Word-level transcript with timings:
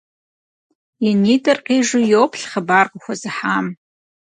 И 1.07 1.09
нитӏыр 1.21 1.59
къижу 1.65 1.99
йоплъ 2.11 2.45
хъыбар 2.51 2.85
къыхуэзыхьам. 2.91 3.65